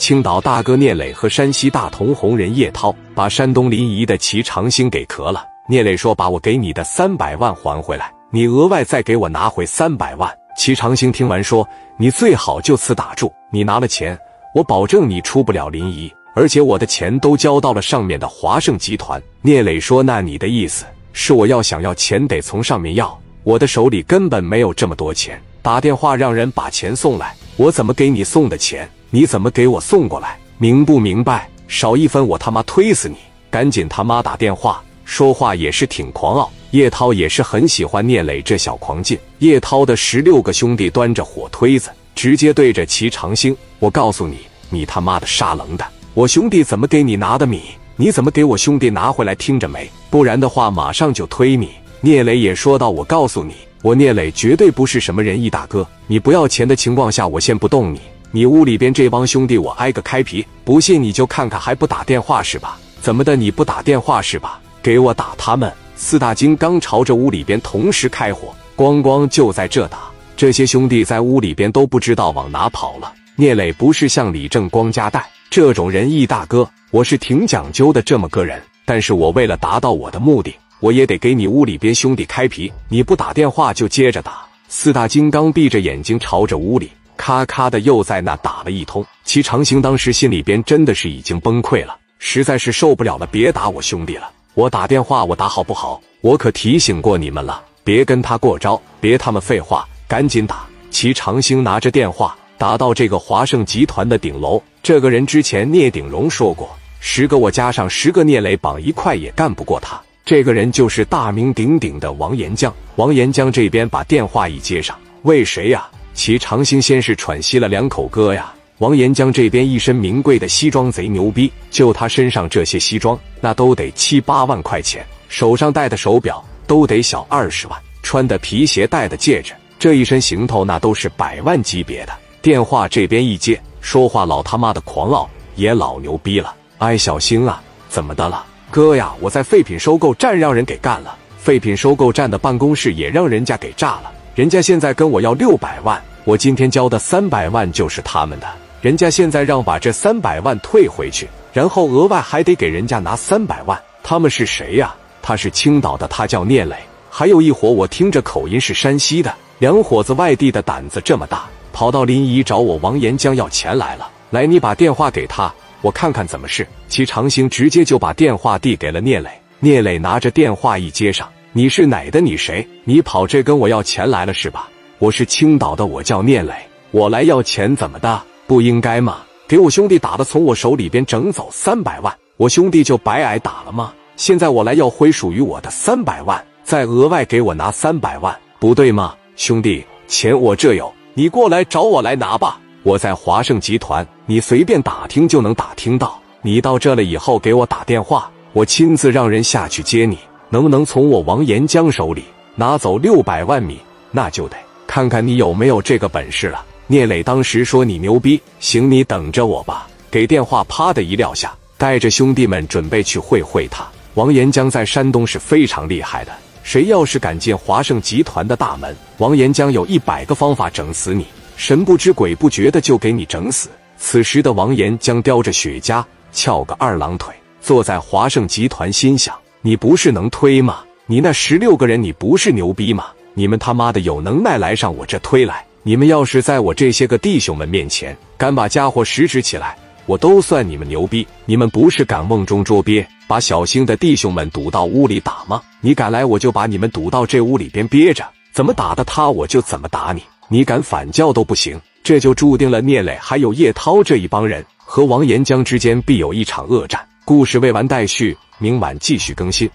[0.00, 5.44] 青岛大哥聂磊和山西大同红人叶涛把山东临沂的齐长兴给磕了。
[5.68, 11.68] 聂磊说：“把我给你的三百万还回来，你额外再给我拿回三百万。”齐长兴听完说
[12.00, 14.18] ：“你最好就此打住，你拿了钱，
[14.54, 23.16] 我保证你出不了临沂，而且我的钱都交到了上面的华盛集团。”聂磊说：“那你的意思是我要想要钱得从上面要？
[23.44, 28.90] 我的手里根本没有这么多钱，打电话让人把钱送来，我怎么给你送的钱？
[29.10, 30.38] 你怎么给我送过来？
[30.58, 31.48] 明不明白？
[31.66, 33.16] 少一分我他妈推死你！
[33.50, 39.18] 赶紧他妈打电话！”说话也是挺狂傲，叶涛也是很喜欢聂磊这小狂劲。
[39.40, 44.36] 叶涛的十六个兄弟端着火推子，直接对着齐长兴：“我告诉你，
[44.68, 45.84] 你他妈的沙棱的！
[46.14, 47.62] 我兄弟怎么给你拿的米？
[47.96, 49.34] 你怎么给我兄弟拿回来？
[49.34, 49.90] 听着没？
[50.08, 51.70] 不然的话，马上就推你！”
[52.00, 55.84] 聂磊也说道：“我告诉你，我聂磊绝对不是什么仁义大哥。
[56.06, 58.00] 你不要钱的情况下，我先不动你。
[58.32, 60.46] 你屋里边这帮兄弟，我挨个开皮。
[60.64, 62.78] 不信你就看看，还不打电话是吧？
[63.00, 63.34] 怎么的？
[63.34, 65.70] 你不打电话是吧？”给我打他们！
[65.94, 69.98] 四大金刚朝着屋里边同时开火，咣咣就在这打。
[70.36, 73.12] 这些兄弟在屋里边都不知道往哪跑了。
[73.36, 78.62] 聂磊不是像李正光家带这种仁义大哥，我是挺讲究的这么个人。
[78.86, 82.72] 但是我为了达到我的目的，我也得给你屋里边兄弟开皮。
[82.88, 84.42] 你不打电话就接着打。
[84.68, 86.90] 四大金刚闭着眼睛朝着屋里
[87.20, 89.04] 咔咔的又在那打了一通。
[89.26, 94.30] 齐长兴当时心里边真的是已经崩溃了，实在是受不了了，别打我兄弟了。
[94.54, 96.00] 我打电话，我打好不好？
[96.22, 100.66] 我可提醒过你们了，别跟他过招，别他妈废话，赶紧打！
[100.90, 104.60] 齐长兴拿着电话打到这个华盛集团的顶楼。
[104.82, 110.00] 这个人之前聂鼎荣说过，十个我加上十个聂磊绑一块也干不过他。
[110.24, 112.74] 这个人就是大名鼎鼎的王岩江。
[112.96, 115.86] 王岩江这边把电话一接上，为谁呀？
[116.14, 118.52] 齐长兴先是喘息了两口，哥呀。
[118.78, 132.12] 王岩江这边一身名贵的西装贼牛逼，就他身上这些西装，那都得七八万块钱，手上戴的手表都得小二十万，穿的皮鞋戴的戒指，这一身行头那都是百万级别的。
[132.40, 136.54] 电话这边一接，说话老他妈的狂傲，也老牛逼了。
[136.78, 139.12] 哎，小星啊，怎么的了，哥呀？
[139.20, 148.46] 我在废品收购站让人给干了，废品收购站的办公室也让人家给炸了，人家现在跟我要六百万，我今天交的三百万就是他们的。
[148.80, 153.78] 人家现在让把这三百万退回去，然后额外还得给人家拿三百万。
[154.02, 154.94] 他们是谁呀？
[155.20, 156.74] 他是青岛的，他叫聂磊。
[157.10, 159.30] 还有一伙，我听着口音是山西的。
[159.58, 164.10] 两伙子外地的胆子这么大，跑到临沂找我王岩江要钱来了。
[164.30, 165.52] 来，你把电话给他，
[165.82, 166.66] 我看看怎么是。
[166.88, 169.28] 齐长兴直接就把电话递给了聂磊。
[169.58, 172.20] 聂磊拿着电话一接上，你是哪的？
[172.20, 172.64] 你谁？
[172.84, 174.68] 你跑这跟我要钱来了是吧？
[175.00, 176.52] 我是青岛的，我叫聂磊，
[176.92, 178.22] 我来要钱怎么的？
[178.46, 179.22] 不应该吗？
[179.48, 183.92] 给我兄弟打的，从我手里边整走三百万，我兄弟就白挨打了吗？
[184.14, 189.16] 现在我来要回属于我的三百万，再额外给我拿三百万，不对吗？
[189.34, 192.60] 兄弟，钱我这有，你过来找我来拿吧。
[192.84, 196.16] 我在华盛集团，你随便打听就能打听到。
[196.42, 200.16] 你到这了以后给我打电话，我亲自让人下去接你。
[200.50, 202.24] 能不能从我王岩江手里
[202.56, 203.80] 拿走六百万米，
[204.10, 204.56] 那就得
[204.86, 206.64] 看看你有没有这个本事了。
[206.88, 213.86] 聂磊当时说：“你牛逼，行，你等着我吧。”给电话，啪的一撂下，带着兄弟们准备去会会他。
[214.14, 216.32] 王岩江在山东是非常厉害的，
[216.64, 223.68] 谁要是敢进华盛集团的大门，王岩江有一百个方法整死你，神不知鬼不觉的就给你整死。
[223.96, 229.32] 此时的王岩江叼着雪茄，翘个二郎腿，坐在华盛集团，心想：
[229.62, 230.78] 你不是能推吗？
[231.04, 233.08] 你那十六个人，你不是牛逼吗？
[233.34, 235.62] 你们他妈的有能耐来上我这推来！
[235.82, 239.76] 你们要是在我这些个弟兄们面前敢把家伙使指起来，
[240.06, 241.26] 我都算你们牛逼。
[241.44, 245.60] 你们不是敢瓮中捉鳖，把小星的弟兄们堵到屋里打吗？
[245.82, 250.22] 你敢来，我就把你们堵到这屋里边憋着，怎么打的他，我就怎么打你。
[250.48, 251.78] 你敢反叫都不行。
[252.02, 256.98] 这就注定了聂磊还有叶涛这一帮人和王延江之间必有一场恶战。
[257.30, 259.70] 故事未完待续，明晚继续更新。